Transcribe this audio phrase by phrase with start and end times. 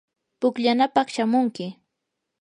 [0.39, 1.67] pukllanapaq shamunki.